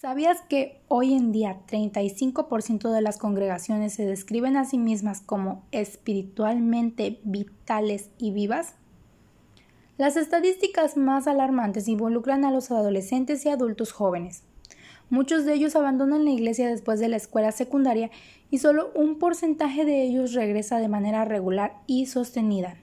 ¿Sabías 0.00 0.42
que 0.42 0.80
hoy 0.88 1.14
en 1.14 1.30
día 1.30 1.60
35% 1.68 2.90
de 2.90 3.00
las 3.00 3.16
congregaciones 3.16 3.94
se 3.94 4.04
describen 4.04 4.56
a 4.56 4.64
sí 4.64 4.76
mismas 4.76 5.20
como 5.20 5.64
espiritualmente 5.70 7.20
vitales 7.22 8.10
y 8.18 8.32
vivas? 8.32 8.74
Las 9.96 10.16
estadísticas 10.16 10.96
más 10.96 11.28
alarmantes 11.28 11.86
involucran 11.86 12.44
a 12.44 12.50
los 12.50 12.72
adolescentes 12.72 13.46
y 13.46 13.50
adultos 13.50 13.92
jóvenes. 13.92 14.42
Muchos 15.10 15.44
de 15.44 15.54
ellos 15.54 15.76
abandonan 15.76 16.24
la 16.24 16.32
iglesia 16.32 16.68
después 16.68 16.98
de 16.98 17.08
la 17.08 17.16
escuela 17.16 17.52
secundaria 17.52 18.10
y 18.50 18.58
solo 18.58 18.90
un 18.96 19.20
porcentaje 19.20 19.84
de 19.84 20.02
ellos 20.02 20.32
regresa 20.32 20.80
de 20.80 20.88
manera 20.88 21.24
regular 21.24 21.80
y 21.86 22.06
sostenida. 22.06 22.76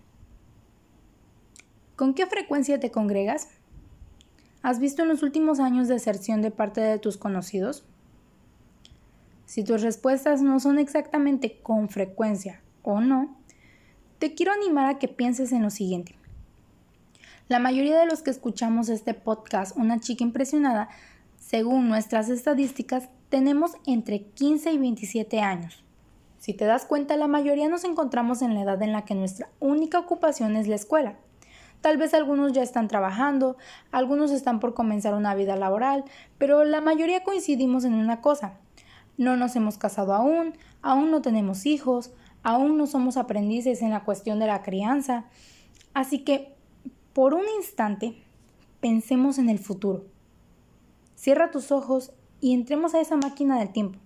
¿Con 1.97 2.13
qué 2.13 2.25
frecuencia 2.25 2.79
te 2.79 2.89
congregas? 2.89 3.49
¿Has 4.63 4.79
visto 4.79 5.01
en 5.01 5.07
los 5.07 5.23
últimos 5.23 5.59
años 5.59 5.87
deserción 5.87 6.41
de 6.41 6.51
parte 6.51 6.81
de 6.81 6.99
tus 6.99 7.17
conocidos? 7.17 7.83
Si 9.45 9.63
tus 9.63 9.81
respuestas 9.81 10.41
no 10.41 10.59
son 10.59 10.77
exactamente 10.77 11.59
con 11.61 11.89
frecuencia 11.89 12.61
o 12.83 13.02
no, 13.02 13.35
te 14.19 14.35
quiero 14.35 14.52
animar 14.52 14.85
a 14.85 14.99
que 14.99 15.07
pienses 15.07 15.52
en 15.52 15.63
lo 15.63 15.71
siguiente. 15.71 16.16
La 17.47 17.57
mayoría 17.57 17.99
de 17.99 18.05
los 18.05 18.21
que 18.21 18.29
escuchamos 18.29 18.88
este 18.88 19.13
podcast, 19.13 19.75
Una 19.75 19.99
chica 19.99 20.23
impresionada, 20.23 20.89
según 21.38 21.89
nuestras 21.89 22.30
estadísticas, 22.30 23.09
tenemos 23.30 23.71
entre 23.88 24.21
15 24.21 24.73
y 24.73 24.77
27 24.77 25.41
años. 25.41 25.83
Si 26.38 26.53
te 26.53 26.66
das 26.66 26.85
cuenta, 26.85 27.17
la 27.17 27.27
mayoría 27.27 27.67
nos 27.67 27.83
encontramos 27.83 28.41
en 28.41 28.53
la 28.53 28.61
edad 28.61 28.81
en 28.83 28.91
la 28.91 29.05
que 29.05 29.16
nuestra 29.16 29.49
única 29.59 29.99
ocupación 29.99 30.55
es 30.55 30.67
la 30.67 30.75
escuela. 30.75 31.17
Tal 31.81 31.98
vez 31.98 32.13
algunos 32.13 32.53
ya 32.53 32.62
están 32.62 32.88
trabajando, 32.88 33.58
algunos 33.91 34.31
están 34.31 34.59
por 34.59 34.76
comenzar 34.76 35.16
una 35.16 35.34
vida 35.34 35.55
laboral, 35.55 36.05
pero 36.38 36.63
la 36.63 36.80
mayoría 36.80 37.23
coincidimos 37.23 37.85
en 37.85 37.95
una 37.95 38.22
cosa. 38.22 38.53
No 39.17 39.36
nos 39.36 39.55
hemos 39.55 39.80
casado 39.80 40.14
aún, 40.14 40.53
aún 40.83 41.09
no 41.09 41.22
tenemos 41.22 41.66
hijos, 41.66 42.14
aún 42.44 42.78
no 42.78 42.86
somos 42.86 43.17
aprendices 43.17 43.81
en 43.81 43.89
la 43.89 44.03
cuestión 44.03 44.39
de 44.39 44.47
la 44.47 44.61
crianza. 44.61 45.25
Así 45.95 46.20
que, 46.20 46.53
por 47.14 47.33
un 47.33 47.45
instante, 47.58 48.16
pensemos 48.80 49.39
en 49.39 49.50
el 49.50 49.58
futuro. 49.58 50.05
Cierra 51.16 51.52
tus 51.52 51.72
ojos 51.72 52.14
y 52.39 52.53
entremos 52.53 52.94
a 52.94 53.02
esa 53.02 53.17
máquina 53.17 53.58
del 53.59 53.72
tiempo. 53.72 54.00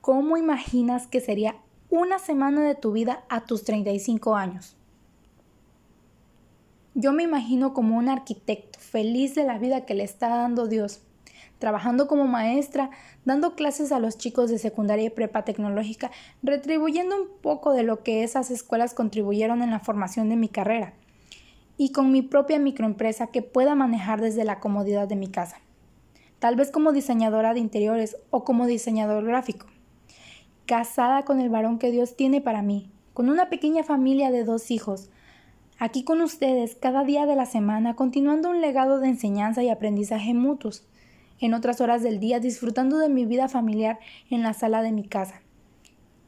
¿Cómo 0.00 0.36
imaginas 0.36 1.06
que 1.08 1.20
sería 1.20 1.56
una 1.90 2.18
semana 2.18 2.62
de 2.62 2.74
tu 2.76 2.92
vida 2.92 3.24
a 3.28 3.44
tus 3.44 3.64
35 3.64 4.36
años? 4.36 4.77
Yo 7.00 7.12
me 7.12 7.22
imagino 7.22 7.74
como 7.74 7.96
un 7.96 8.08
arquitecto, 8.08 8.80
feliz 8.80 9.36
de 9.36 9.44
la 9.44 9.56
vida 9.56 9.82
que 9.82 9.94
le 9.94 10.02
está 10.02 10.30
dando 10.30 10.66
Dios, 10.66 11.00
trabajando 11.60 12.08
como 12.08 12.26
maestra, 12.26 12.90
dando 13.24 13.54
clases 13.54 13.92
a 13.92 14.00
los 14.00 14.18
chicos 14.18 14.50
de 14.50 14.58
secundaria 14.58 15.04
y 15.04 15.10
prepa 15.10 15.44
tecnológica, 15.44 16.10
retribuyendo 16.42 17.14
un 17.14 17.28
poco 17.40 17.72
de 17.72 17.84
lo 17.84 18.02
que 18.02 18.24
esas 18.24 18.50
escuelas 18.50 18.94
contribuyeron 18.94 19.62
en 19.62 19.70
la 19.70 19.78
formación 19.78 20.28
de 20.28 20.34
mi 20.34 20.48
carrera, 20.48 20.92
y 21.76 21.92
con 21.92 22.10
mi 22.10 22.22
propia 22.22 22.58
microempresa 22.58 23.28
que 23.28 23.42
pueda 23.42 23.76
manejar 23.76 24.20
desde 24.20 24.42
la 24.42 24.58
comodidad 24.58 25.06
de 25.06 25.14
mi 25.14 25.28
casa, 25.28 25.60
tal 26.40 26.56
vez 26.56 26.72
como 26.72 26.90
diseñadora 26.90 27.54
de 27.54 27.60
interiores 27.60 28.16
o 28.30 28.42
como 28.42 28.66
diseñador 28.66 29.24
gráfico, 29.24 29.66
casada 30.66 31.24
con 31.24 31.38
el 31.38 31.48
varón 31.48 31.78
que 31.78 31.92
Dios 31.92 32.16
tiene 32.16 32.40
para 32.40 32.60
mí, 32.60 32.90
con 33.14 33.28
una 33.28 33.50
pequeña 33.50 33.84
familia 33.84 34.32
de 34.32 34.42
dos 34.42 34.72
hijos, 34.72 35.10
aquí 35.78 36.02
con 36.02 36.20
ustedes 36.20 36.76
cada 36.76 37.04
día 37.04 37.26
de 37.26 37.36
la 37.36 37.46
semana, 37.46 37.94
continuando 37.94 38.50
un 38.50 38.60
legado 38.60 38.98
de 38.98 39.08
enseñanza 39.08 39.62
y 39.62 39.70
aprendizaje 39.70 40.34
mutuos, 40.34 40.84
en 41.40 41.54
otras 41.54 41.80
horas 41.80 42.02
del 42.02 42.18
día 42.18 42.40
disfrutando 42.40 42.98
de 42.98 43.08
mi 43.08 43.24
vida 43.24 43.48
familiar 43.48 44.00
en 44.28 44.42
la 44.42 44.54
sala 44.54 44.82
de 44.82 44.92
mi 44.92 45.06
casa, 45.06 45.40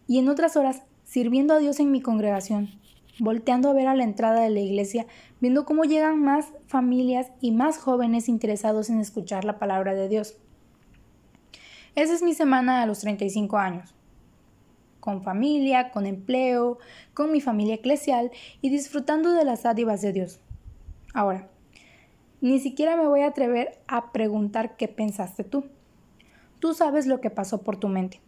y 0.07 0.19
en 0.19 0.29
otras 0.29 0.57
horas 0.57 0.83
sirviendo 1.05 1.55
a 1.55 1.59
Dios 1.59 1.81
en 1.81 1.91
mi 1.91 2.01
congregación, 2.01 2.71
volteando 3.19 3.69
a 3.69 3.73
ver 3.73 3.89
a 3.89 3.97
la 3.97 4.05
entrada 4.05 4.41
de 4.41 4.51
la 4.51 4.61
iglesia, 4.61 5.07
viendo 5.41 5.65
cómo 5.65 5.85
llegan 5.85 6.23
más 6.23 6.53
familias 6.67 7.33
y 7.41 7.51
más 7.51 7.79
jóvenes 7.79 8.29
interesados 8.29 8.89
en 8.89 9.01
escuchar 9.01 9.45
la 9.45 9.59
palabra 9.59 9.95
de 9.95 10.09
Dios. 10.09 10.37
Esa 11.97 12.15
es 12.15 12.23
mi 12.23 12.35
semana 12.35 12.83
a 12.83 12.87
los 12.87 13.01
35 13.01 13.59
años 13.59 13.95
con 15.01 15.23
familia, 15.23 15.91
con 15.91 16.07
empleo, 16.07 16.79
con 17.15 17.33
mi 17.33 17.41
familia 17.41 17.75
eclesial 17.75 18.31
y 18.61 18.71
disfrutando 18.71 19.33
de 19.33 19.45
las 19.45 19.63
dádivas 19.63 20.03
de 20.03 20.13
Dios. 20.13 20.41
Ahora, 21.15 21.49
ni 22.41 22.61
siquiera 22.61 22.97
me 22.97 23.07
voy 23.07 23.21
a 23.21 23.29
atrever 23.29 23.81
a 23.89 24.13
preguntar 24.13 24.77
qué 24.77 24.89
pensaste 24.89 25.45
tú. 25.45 25.65
Tú 26.59 26.75
sabes 26.75 27.07
lo 27.07 27.21
que 27.21 27.31
pasó 27.31 27.63
por 27.63 27.77
tu 27.77 27.89
mente. 27.89 28.21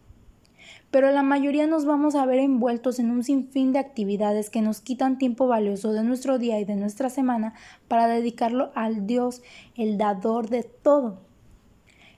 Pero 0.91 1.11
la 1.11 1.23
mayoría 1.23 1.65
nos 1.65 1.85
vamos 1.85 2.15
a 2.15 2.25
ver 2.25 2.39
envueltos 2.39 2.99
en 2.99 3.09
un 3.09 3.23
sinfín 3.23 3.73
de 3.73 3.79
actividades 3.79 4.49
que 4.49 4.61
nos 4.61 4.79
quitan 4.79 5.17
tiempo 5.17 5.47
valioso 5.47 5.91
de 5.91 6.03
nuestro 6.03 6.37
día 6.37 6.59
y 6.59 6.65
de 6.65 6.75
nuestra 6.75 7.09
semana 7.09 7.53
para 7.87 8.07
dedicarlo 8.07 8.71
al 8.75 9.07
Dios, 9.07 9.41
el 9.75 9.97
dador 9.97 10.49
de 10.49 10.63
todo. 10.63 11.21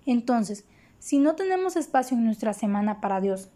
Entonces, 0.05 0.66
si 0.99 1.19
no 1.19 1.35
tenemos 1.35 1.75
espacio 1.75 2.17
en 2.17 2.25
nuestra 2.25 2.53
semana 2.53 2.99
para 2.99 3.22
Dios, 3.22 3.49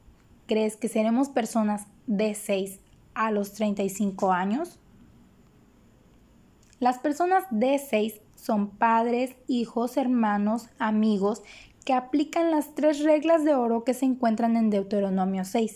crees 0.50 0.76
que 0.76 0.90
seremos 0.90 1.30
personas 1.30 1.86
de 2.08 2.34
6 2.34 2.80
a 3.14 3.30
los 3.30 3.54
35 3.54 4.34
años? 4.34 4.80
Las 6.80 6.98
personas 6.98 7.44
de 7.52 7.78
6 7.78 8.20
son 8.36 8.70
padres, 8.70 9.36
hijos, 9.48 9.96
hermanos, 9.96 10.70
amigos 10.80 11.44
que 11.86 11.94
aplican 11.94 12.52
las 12.52 12.74
tres 12.74 13.04
reglas 13.04 13.46
de 13.46 13.54
oro 13.54 13.84
que 13.84 13.94
se 13.94 14.06
encuentran 14.06 14.58
en 14.58 14.72
Deuteronomio 14.72 15.46
6. 15.46 15.76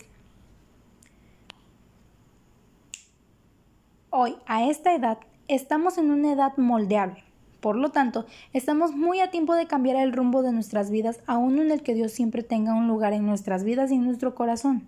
Hoy, 4.10 4.36
a 4.46 4.68
esta 4.70 4.96
edad, 4.96 5.20
estamos 5.48 5.98
en 5.98 6.10
una 6.10 6.32
edad 6.32 6.58
moldeable. 6.58 7.24
Por 7.64 7.78
lo 7.78 7.92
tanto, 7.92 8.26
estamos 8.52 8.92
muy 8.92 9.22
a 9.22 9.32
tiempo 9.32 9.56
de 9.56 9.68
cambiar 9.68 9.96
el 9.96 10.12
rumbo 10.12 10.42
de 10.42 10.52
nuestras 10.52 10.92
vidas 10.92 11.22
a 11.28 11.38
uno 11.38 11.62
en 11.62 11.72
el 11.72 11.82
que 11.82 11.94
Dios 11.94 12.12
siempre 12.12 12.44
tenga 12.44 12.74
un 12.74 12.90
lugar 12.90 13.14
en 13.14 13.26
nuestras 13.26 13.64
vidas 13.64 13.90
y 13.90 13.96
en 13.96 14.04
nuestro 14.04 14.36
corazón. 14.36 14.86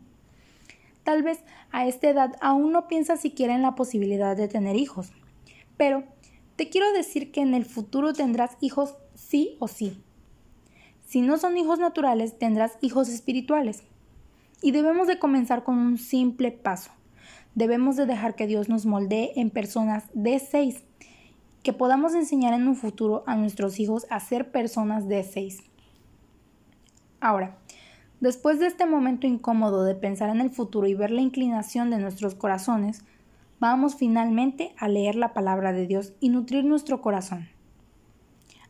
Tal 1.06 1.24
vez 1.24 1.40
a 1.72 1.88
esta 1.88 2.09
edad 2.09 2.35
aún 2.41 2.74
no 2.74 2.90
piensas 2.90 3.22
siquiera 3.22 3.56
en 3.56 3.62
la 3.62 3.75
posibilidad 3.75 4.35
de 4.35 4.50
tener 4.50 4.75
hijos, 4.75 5.14
pero 5.78 6.03
te 6.58 6.68
quiero 6.68 6.91
decir 6.91 7.31
que 7.31 7.40
en 7.40 7.53
el 7.53 7.64
futuro 7.64 8.12
tendrás 8.12 8.58
hijos 8.59 8.96
sí 9.14 9.56
o 9.59 9.69
sí. 9.69 10.03
Si 11.06 11.22
no 11.22 11.38
son 11.38 11.56
hijos 11.56 11.80
naturales, 11.80 12.38
tendrás 12.38 12.74
hijos 12.81 13.08
espirituales. 13.08 13.84
Y 14.62 14.72
debemos 14.72 15.08
de 15.08 15.18
comenzar 15.18 15.64
con 15.64 15.78
un 15.78 15.97
simple 15.97 16.52
paso. 16.52 16.91
Debemos 17.53 17.96
de 17.96 18.06
dejar 18.06 18.35
que 18.35 18.47
Dios 18.47 18.68
nos 18.68 18.85
moldee 18.85 19.31
en 19.38 19.50
personas 19.50 20.03
de 20.14 20.40
seis 20.40 20.84
que 21.66 21.74
podamos 21.74 22.14
enseñar 22.14 22.53
en 22.53 22.68
un 22.68 22.76
futuro 22.76 23.24
a 23.26 23.36
nuestros 23.36 23.80
hijos 23.80 24.06
a 24.12 24.20
ser 24.20 24.52
personas 24.52 25.08
de 25.08 25.24
seis. 25.24 25.64
Ahora, 27.20 27.58
después 28.20 28.59
de 28.59 28.68
este 28.68 28.86
momento 28.86 29.26
incómodo 29.26 29.84
de 29.84 29.96
pensar 29.96 30.30
en 30.30 30.42
el 30.42 30.52
futuro 30.52 30.86
y 30.86 30.94
ver 30.94 31.09
la 31.09 31.22
inclinación 31.22 31.90
de 31.90 31.98
nuestros 31.98 32.36
corazones, 32.36 33.03
vamos 33.59 33.96
finalmente 33.96 34.76
a 34.78 34.88
leer 34.88 35.16
la 35.16 35.34
palabra 35.34 35.74
de 35.74 35.88
Dios 35.88 36.14
y 36.20 36.30
nutrir 36.30 36.64
nuestro 36.66 37.02
corazón. 37.02 37.50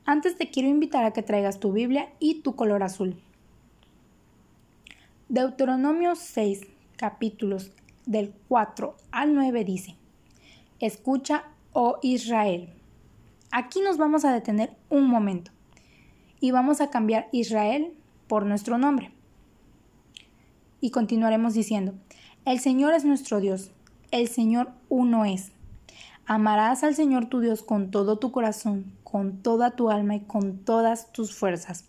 Antes 0.06 0.38
te 0.38 0.50
quiero 0.50 0.70
invitar 0.70 1.04
a 1.04 1.12
que 1.12 1.22
traigas 1.22 1.60
tu 1.60 1.74
Biblia 1.74 2.14
y 2.20 2.44
tu 2.44 2.56
color 2.56 2.82
azul. 2.82 3.22
Deuteronomio 5.28 6.16
6, 6.16 6.62
capítulos 6.96 7.74
del 8.06 8.34
4 8.48 8.96
al 9.12 9.36
9 9.36 9.66
dice, 9.66 9.98
Escucha, 10.80 11.44
oh 11.74 12.00
Israel, 12.02 12.70
Aquí 13.58 13.80
nos 13.80 13.98
vamos 13.98 14.26
a 14.26 14.34
detener 14.34 14.76
un 14.90 15.08
momento 15.08 15.50
y 16.41 16.52
vamos 16.52 16.82
a 16.82 16.90
cambiar 16.90 17.29
Israel 17.32 17.94
por 18.28 18.46
nuestro 18.46 18.78
nombre. 18.78 19.14
Y 20.82 20.91
continuaremos 20.91 21.53
diciendo, 21.53 21.94
el 22.44 22.59
Señor 22.59 22.94
es 22.94 23.06
nuestro 23.06 23.40
Dios, 23.40 23.72
el 24.12 24.28
Señor 24.28 24.74
uno 24.90 25.24
es. 25.24 25.53
Amarás 26.26 26.84
al 26.84 26.96
Señor 26.96 27.28
tu 27.28 27.40
Dios 27.40 27.64
con 27.64 27.91
todo 27.91 28.20
tu 28.20 28.34
corazón, 28.34 28.91
con 29.06 29.41
toda 29.41 29.72
tu 29.72 29.90
alma 29.90 30.16
y 30.16 30.20
con 30.20 30.58
todas 30.58 31.14
tus 31.14 31.34
fuerzas. 31.34 31.85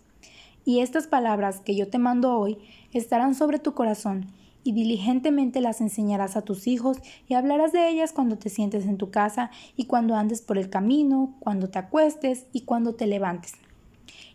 Y 0.64 0.82
estas 0.82 1.08
palabras 1.08 1.58
que 1.58 1.74
yo 1.74 1.88
te 1.90 1.98
mando 1.98 2.38
hoy 2.38 2.58
estarán 2.92 3.34
sobre 3.34 3.58
tu 3.58 3.74
corazón 3.74 4.26
y 4.66 4.72
diligentemente 4.72 5.60
las 5.60 5.80
enseñarás 5.80 6.36
a 6.36 6.42
tus 6.42 6.66
hijos 6.66 6.98
y 7.28 7.34
hablarás 7.34 7.72
de 7.72 7.88
ellas 7.88 8.12
cuando 8.12 8.36
te 8.36 8.50
sientes 8.50 8.84
en 8.86 8.98
tu 8.98 9.10
casa 9.10 9.50
y 9.76 9.84
cuando 9.84 10.16
andes 10.16 10.42
por 10.42 10.58
el 10.58 10.68
camino, 10.68 11.36
cuando 11.38 11.70
te 11.70 11.78
acuestes 11.78 12.46
y 12.52 12.62
cuando 12.62 12.94
te 12.94 13.06
levantes. 13.06 13.52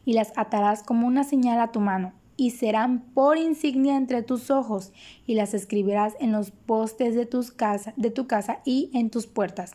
Y 0.06 0.14
las 0.14 0.32
atarás 0.38 0.84
como 0.84 1.06
una 1.06 1.26
señal 1.26 1.60
a 1.60 1.72
tu 1.72 1.82
mano 1.82 2.14
y 2.38 2.52
serán 2.52 3.02
por 3.14 3.38
insignia 3.38 3.98
entre 3.98 4.24
tus 4.24 4.50
ojos 4.50 4.94
y 5.28 5.36
las 5.36 5.54
escribirás 5.54 6.14
en 6.20 6.32
los 6.32 6.52
postes 6.52 7.14
de, 7.14 7.28
casa, 7.56 7.94
de 7.98 8.10
tu 8.10 8.26
casa 8.26 8.62
y 8.64 8.90
en 8.94 9.10
tus 9.10 9.28
puertas. 9.28 9.74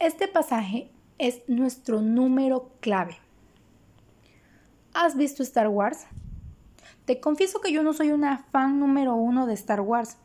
Este 0.00 0.26
pasaje 0.28 0.90
es 1.18 1.42
nuestro 1.46 2.00
número 2.00 2.72
clave. 2.80 3.18
¿Has 4.94 5.16
visto 5.16 5.42
Star 5.42 5.68
Wars? 5.68 6.06
Te 7.04 7.20
confieso 7.20 7.60
que 7.60 7.72
yo 7.72 7.82
no 7.82 7.92
soy 7.92 8.12
una 8.12 8.38
fan 8.52 8.78
número 8.78 9.14
uno 9.14 9.46
de 9.46 9.54
Star 9.54 9.80
Wars, 9.80 10.18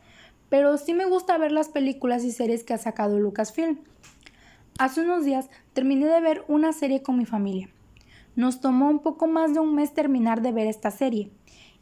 pero 0.48 0.78
sí 0.78 0.94
me 0.94 1.06
gusta 1.06 1.36
ver 1.36 1.50
las 1.50 1.68
películas 1.68 2.24
y 2.24 2.30
series 2.30 2.62
que 2.62 2.74
ha 2.74 2.78
sacado 2.78 3.18
Lucasfilm. 3.18 3.78
Hace 4.78 5.00
unos 5.00 5.24
días 5.24 5.50
terminé 5.72 6.06
de 6.06 6.20
ver 6.20 6.44
una 6.46 6.72
serie 6.72 7.02
con 7.02 7.18
mi 7.18 7.26
familia. 7.26 7.68
Nos 8.36 8.60
tomó 8.60 8.88
un 8.88 9.00
poco 9.00 9.26
más 9.26 9.54
de 9.54 9.60
un 9.60 9.74
mes 9.74 9.92
terminar 9.92 10.40
de 10.40 10.52
ver 10.52 10.68
esta 10.68 10.92
serie, 10.92 11.32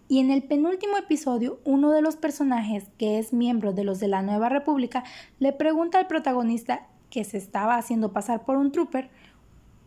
y 0.08 0.20
en 0.20 0.30
el 0.30 0.44
penúltimo 0.44 0.96
episodio 0.96 1.58
uno 1.64 1.90
de 1.90 2.00
los 2.00 2.16
personajes, 2.16 2.86
que 2.96 3.18
es 3.18 3.32
miembro 3.32 3.72
de 3.72 3.84
los 3.84 4.00
de 4.00 4.08
la 4.08 4.22
Nueva 4.22 4.48
República, 4.48 5.04
le 5.40 5.52
pregunta 5.52 5.98
al 5.98 6.06
protagonista, 6.06 6.86
que 7.10 7.24
se 7.24 7.36
estaba 7.36 7.76
haciendo 7.76 8.12
pasar 8.12 8.44
por 8.44 8.56
un 8.56 8.72
trooper, 8.72 9.10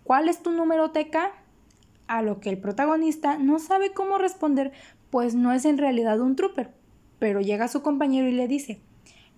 ¿cuál 0.03 0.29
es 0.29 0.43
tu 0.43 0.51
número 0.51 0.91
TK? 0.91 1.17
A 2.09 2.23
lo 2.23 2.39
que 2.39 2.49
el 2.49 2.57
protagonista 2.57 3.37
no 3.37 3.59
sabe 3.59 3.93
cómo 3.93 4.17
responder, 4.17 4.71
pues 5.11 5.35
no 5.35 5.53
es 5.53 5.63
en 5.65 5.77
realidad 5.77 6.19
un 6.19 6.35
trooper, 6.35 6.71
pero 7.19 7.39
llega 7.39 7.67
su 7.67 7.83
compañero 7.83 8.27
y 8.27 8.31
le 8.31 8.47
dice, 8.47 8.81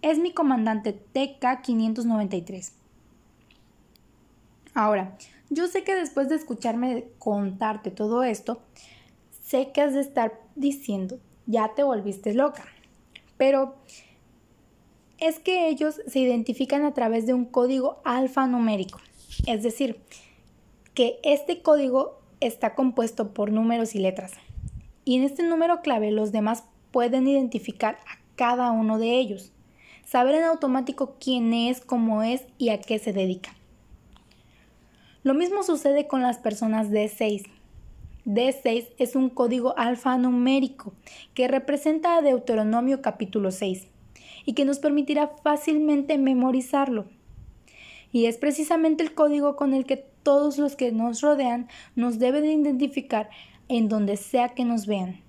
es 0.02 0.20
mi 0.20 0.32
comandante 0.32 0.98
TK-593. 1.14 2.72
Ahora, 4.74 5.18
yo 5.50 5.68
sé 5.68 5.84
que 5.84 5.96
después 5.96 6.30
de 6.30 6.36
escucharme 6.36 7.08
contarte 7.20 7.92
todo 7.92 8.24
esto, 8.24 8.62
sé 9.44 9.74
que 9.74 9.82
has 9.82 9.94
de 9.94 10.00
estar 10.00 10.40
diciendo, 10.56 11.20
ya 11.48 11.74
te 11.76 11.84
volviste 11.84 12.34
loca. 12.34 12.64
Pero 13.36 13.76
es 15.18 15.40
que 15.40 15.68
ellos 15.68 16.00
se 16.08 16.20
identifican 16.20 16.86
a 16.86 16.94
través 16.94 17.26
de 17.26 17.34
un 17.34 17.44
código 17.44 18.00
alfanumérico. 18.06 19.02
Es 19.46 19.62
decir, 19.62 20.00
que 20.94 21.20
este 21.24 21.62
código 21.62 22.21
está 22.42 22.76
compuesto 22.76 23.34
por 23.34 23.52
números 23.52 23.96
y 23.96 24.00
letras. 24.00 24.34
Y 25.06 25.16
en 25.16 25.24
este 25.24 25.44
número 25.44 25.82
clave 25.82 26.12
los 26.12 26.32
demás 26.32 26.66
pueden 26.92 27.28
identificar 27.28 28.00
a 28.08 28.20
cada 28.36 28.72
uno 28.72 28.98
de 28.98 29.18
ellos, 29.18 29.54
saber 30.06 30.36
en 30.36 30.44
automático 30.44 31.16
quién 31.20 31.54
es, 31.54 31.80
cómo 31.80 32.24
es 32.24 32.44
y 32.58 32.70
a 32.70 32.82
qué 32.82 33.00
se 33.00 33.14
dedica. 33.14 33.56
Lo 35.24 35.34
mismo 35.34 35.64
sucede 35.64 36.08
con 36.08 36.22
las 36.22 36.40
personas 36.40 36.90
D6. 36.90 37.44
D6 38.26 38.88
es 38.98 39.16
un 39.16 39.30
código 39.30 39.78
alfanumérico 39.78 40.94
que 41.34 41.48
representa 41.48 42.18
a 42.18 42.22
Deuteronomio 42.22 43.02
capítulo 43.02 43.52
6 43.52 43.88
y 44.46 44.54
que 44.54 44.66
nos 44.66 44.80
permitirá 44.80 45.28
fácilmente 45.44 46.18
memorizarlo. 46.18 47.06
Y 48.12 48.26
es 48.26 48.38
precisamente 48.38 49.04
el 49.04 49.14
código 49.14 49.56
con 49.56 49.74
el 49.74 49.86
que 49.86 50.11
todos 50.24 50.58
los 50.58 50.76
que 50.76 50.92
nos 50.92 51.22
rodean 51.22 51.68
nos 51.96 52.20
deben 52.20 52.46
identificar 52.46 53.30
en 53.70 53.90
donde 53.90 54.18
sea 54.18 54.50
que 54.50 54.66
nos 54.66 54.86
vean 54.86 55.22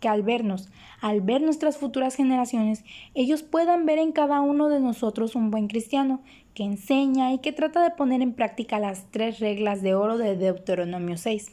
que 0.00 0.08
al 0.08 0.22
vernos, 0.22 0.68
al 1.00 1.20
ver 1.20 1.42
nuestras 1.42 1.76
futuras 1.76 2.14
generaciones, 2.14 2.84
ellos 3.14 3.42
puedan 3.42 3.86
ver 3.86 3.98
en 3.98 4.12
cada 4.12 4.40
uno 4.40 4.68
de 4.68 4.80
nosotros 4.80 5.34
un 5.34 5.50
buen 5.50 5.68
cristiano 5.68 6.20
que 6.54 6.64
enseña 6.64 7.32
y 7.32 7.38
que 7.38 7.52
trata 7.52 7.82
de 7.82 7.90
poner 7.90 8.22
en 8.22 8.32
práctica 8.32 8.78
las 8.78 9.10
tres 9.10 9.40
reglas 9.40 9.82
de 9.82 9.94
oro 9.94 10.18
de 10.18 10.36
Deuteronomio 10.36 11.16
6. 11.16 11.52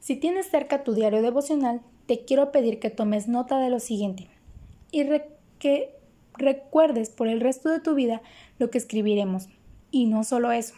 Si 0.00 0.16
tienes 0.16 0.48
cerca 0.48 0.84
tu 0.84 0.94
diario 0.94 1.22
devocional, 1.22 1.80
te 2.06 2.24
quiero 2.24 2.52
pedir 2.52 2.78
que 2.78 2.90
tomes 2.90 3.28
nota 3.28 3.58
de 3.58 3.70
lo 3.70 3.80
siguiente 3.80 4.28
y 4.92 5.04
que 5.58 5.94
recuerdes 6.34 7.10
por 7.10 7.28
el 7.28 7.40
resto 7.40 7.70
de 7.70 7.80
tu 7.80 7.94
vida 7.94 8.22
lo 8.58 8.70
que 8.70 8.78
escribiremos. 8.78 9.48
Y 9.96 10.04
no 10.04 10.24
solo 10.24 10.52
eso, 10.52 10.74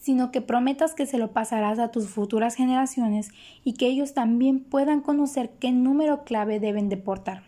sino 0.00 0.30
que 0.32 0.40
prometas 0.40 0.94
que 0.94 1.04
se 1.04 1.18
lo 1.18 1.32
pasarás 1.32 1.78
a 1.78 1.90
tus 1.90 2.08
futuras 2.08 2.54
generaciones 2.54 3.28
y 3.64 3.74
que 3.74 3.86
ellos 3.86 4.14
también 4.14 4.60
puedan 4.60 5.02
conocer 5.02 5.50
qué 5.60 5.72
número 5.72 6.24
clave 6.24 6.58
deben 6.58 6.88
deportar. 6.88 7.42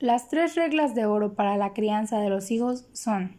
Las 0.00 0.26
tres 0.26 0.56
reglas 0.56 0.96
de 0.96 1.06
oro 1.06 1.34
para 1.34 1.56
la 1.56 1.74
crianza 1.74 2.18
de 2.18 2.28
los 2.28 2.50
hijos 2.50 2.88
son 2.92 3.36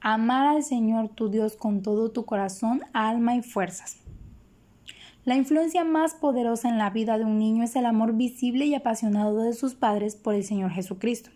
amar 0.00 0.46
al 0.46 0.62
Señor 0.62 1.08
tu 1.08 1.28
Dios 1.28 1.56
con 1.56 1.82
todo 1.82 2.12
tu 2.12 2.24
corazón, 2.24 2.82
alma 2.92 3.34
y 3.34 3.42
fuerzas. 3.42 3.96
La 5.24 5.34
influencia 5.34 5.82
más 5.82 6.14
poderosa 6.14 6.68
en 6.68 6.78
la 6.78 6.90
vida 6.90 7.18
de 7.18 7.24
un 7.24 7.40
niño 7.40 7.64
es 7.64 7.74
el 7.74 7.84
amor 7.84 8.12
visible 8.12 8.64
y 8.64 8.76
apasionado 8.76 9.42
de 9.42 9.54
sus 9.54 9.74
padres 9.74 10.14
por 10.14 10.36
el 10.36 10.44
Señor 10.44 10.70
Jesucristo 10.70 11.30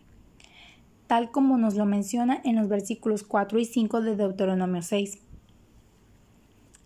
tal 1.13 1.31
como 1.31 1.59
nos 1.59 1.75
lo 1.75 1.85
menciona 1.85 2.41
en 2.43 2.57
los 2.57 2.69
versículos 2.69 3.23
4 3.23 3.59
y 3.59 3.67
5 3.67 4.01
de 4.01 4.17
Deuteronomio 4.17 4.81
6. 4.81 5.19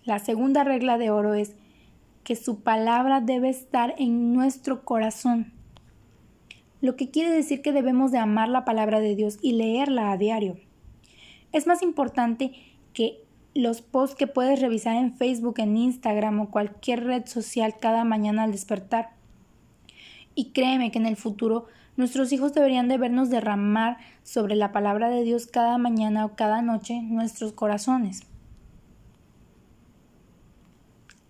La 0.05 0.19
segunda 0.19 0.65
regla 0.65 0.99
de 0.99 1.13
oro 1.13 1.35
es 1.35 1.55
que 2.25 2.35
su 2.35 2.61
palabra 2.65 3.21
debe 3.21 3.51
estar 3.51 3.95
en 3.99 4.33
nuestro 4.33 4.85
corazón, 4.85 5.53
lo 6.81 6.97
que 6.97 7.09
quiere 7.09 7.31
decir 7.31 7.63
que 7.63 7.71
debemos 7.71 8.11
de 8.11 8.19
amar 8.19 8.49
la 8.49 8.65
palabra 8.65 8.99
de 8.99 9.15
Dios 9.15 9.39
y 9.43 9.53
leerla 9.53 10.11
a 10.11 10.17
diario. 10.17 10.57
Es 11.53 11.69
más 11.69 11.81
importante 11.81 12.51
que 12.95 13.23
los 13.55 13.81
posts 13.81 14.17
que 14.17 14.27
puedes 14.27 14.61
revisar 14.61 14.97
en 14.97 15.15
Facebook, 15.15 15.61
en 15.61 15.77
Instagram 15.77 16.41
o 16.41 16.51
cualquier 16.51 17.05
red 17.05 17.27
social 17.27 17.77
cada 17.81 18.03
mañana 18.03 18.43
al 18.43 18.51
despertar. 18.51 19.11
Y 20.35 20.47
créeme 20.47 20.91
que 20.91 20.99
en 20.99 21.07
el 21.07 21.17
futuro 21.17 21.67
Nuestros 21.97 22.31
hijos 22.33 22.53
deberían 22.53 22.89
de 22.89 22.99
vernos 22.99 23.31
derramar 23.31 23.97
sobre 24.23 24.55
la 24.55 24.71
palabra 24.71 25.09
de 25.09 25.23
Dios 25.23 25.47
cada 25.47 25.79
mañana 25.79 26.27
o 26.27 26.37
cada 26.37 26.61
noche 26.61 27.01
nuestros 27.03 27.53
corazones. 27.53 28.23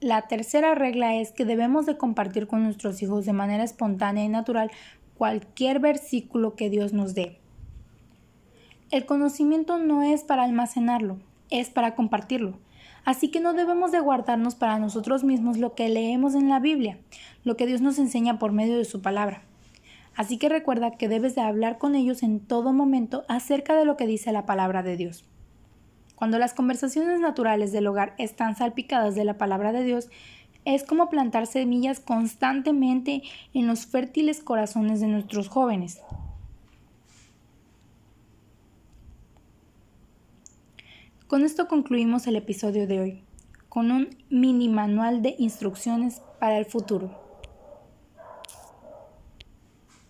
La 0.00 0.22
tercera 0.22 0.74
regla 0.74 1.14
es 1.14 1.32
que 1.32 1.44
debemos 1.44 1.86
de 1.86 1.96
compartir 1.96 2.46
con 2.48 2.64
nuestros 2.64 3.00
hijos 3.00 3.24
de 3.24 3.32
manera 3.32 3.64
espontánea 3.64 4.24
y 4.24 4.28
natural 4.28 4.70
cualquier 5.16 5.78
versículo 5.78 6.54
que 6.54 6.68
Dios 6.68 6.92
nos 6.92 7.14
dé. 7.14 7.38
El 8.90 9.06
conocimiento 9.06 9.78
no 9.78 10.02
es 10.02 10.22
para 10.22 10.44
almacenarlo, 10.44 11.18
es 11.50 11.70
para 11.70 11.94
compartirlo. 11.94 12.58
Así 13.04 13.30
que 13.30 13.40
no 13.40 13.52
debemos 13.52 13.92
de 13.92 14.00
guardarnos 14.00 14.56
para 14.56 14.78
nosotros 14.78 15.22
mismos 15.22 15.58
lo 15.58 15.74
que 15.74 15.88
leemos 15.88 16.34
en 16.34 16.48
la 16.48 16.58
Biblia, 16.58 16.98
lo 17.44 17.56
que 17.56 17.66
Dios 17.66 17.80
nos 17.80 17.98
enseña 17.98 18.38
por 18.38 18.52
medio 18.52 18.76
de 18.76 18.84
su 18.84 19.00
palabra. 19.00 19.42
Así 20.16 20.38
que 20.38 20.48
recuerda 20.48 20.92
que 20.92 21.08
debes 21.08 21.34
de 21.34 21.42
hablar 21.42 21.76
con 21.76 21.94
ellos 21.94 22.22
en 22.22 22.40
todo 22.40 22.72
momento 22.72 23.24
acerca 23.28 23.76
de 23.76 23.84
lo 23.84 23.96
que 23.98 24.06
dice 24.06 24.32
la 24.32 24.46
palabra 24.46 24.82
de 24.82 24.96
Dios. 24.96 25.26
Cuando 26.14 26.38
las 26.38 26.54
conversaciones 26.54 27.20
naturales 27.20 27.70
del 27.72 27.86
hogar 27.86 28.14
están 28.16 28.56
salpicadas 28.56 29.14
de 29.14 29.24
la 29.24 29.36
palabra 29.36 29.72
de 29.72 29.84
Dios, 29.84 30.08
es 30.64 30.82
como 30.82 31.10
plantar 31.10 31.46
semillas 31.46 32.00
constantemente 32.00 33.22
en 33.52 33.66
los 33.66 33.86
fértiles 33.86 34.42
corazones 34.42 35.00
de 35.00 35.08
nuestros 35.08 35.48
jóvenes. 35.48 36.00
Con 41.28 41.44
esto 41.44 41.68
concluimos 41.68 42.26
el 42.26 42.36
episodio 42.36 42.86
de 42.86 43.00
hoy, 43.00 43.22
con 43.68 43.90
un 43.90 44.16
mini 44.30 44.68
manual 44.68 45.20
de 45.20 45.34
instrucciones 45.38 46.22
para 46.40 46.56
el 46.56 46.64
futuro. 46.64 47.25